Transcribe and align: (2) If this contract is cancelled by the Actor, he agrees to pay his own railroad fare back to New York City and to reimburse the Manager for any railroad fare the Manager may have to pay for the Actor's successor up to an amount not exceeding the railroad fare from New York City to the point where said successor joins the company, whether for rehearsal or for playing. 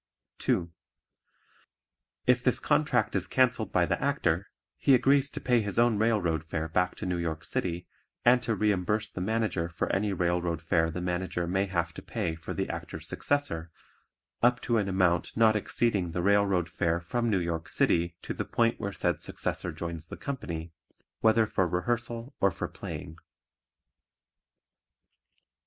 (2) 0.39 0.71
If 2.25 2.43
this 2.43 2.59
contract 2.59 3.15
is 3.15 3.27
cancelled 3.27 3.71
by 3.71 3.85
the 3.85 4.01
Actor, 4.03 4.49
he 4.79 4.95
agrees 4.95 5.29
to 5.29 5.39
pay 5.39 5.61
his 5.61 5.77
own 5.77 5.99
railroad 5.99 6.43
fare 6.43 6.67
back 6.67 6.95
to 6.95 7.05
New 7.05 7.19
York 7.19 7.43
City 7.43 7.85
and 8.25 8.41
to 8.41 8.55
reimburse 8.55 9.11
the 9.11 9.21
Manager 9.21 9.69
for 9.69 9.93
any 9.93 10.11
railroad 10.11 10.59
fare 10.59 10.89
the 10.89 11.01
Manager 11.01 11.45
may 11.45 11.67
have 11.67 11.93
to 11.93 12.01
pay 12.01 12.33
for 12.33 12.51
the 12.55 12.67
Actor's 12.67 13.07
successor 13.07 13.69
up 14.41 14.59
to 14.61 14.79
an 14.79 14.89
amount 14.89 15.37
not 15.37 15.55
exceeding 15.55 16.09
the 16.13 16.23
railroad 16.23 16.67
fare 16.67 16.99
from 16.99 17.29
New 17.29 17.37
York 17.39 17.69
City 17.69 18.15
to 18.23 18.33
the 18.33 18.43
point 18.43 18.79
where 18.79 18.91
said 18.91 19.21
successor 19.21 19.71
joins 19.71 20.07
the 20.07 20.17
company, 20.17 20.73
whether 21.19 21.45
for 21.45 21.67
rehearsal 21.67 22.33
or 22.39 22.49
for 22.49 22.67
playing. 22.67 23.19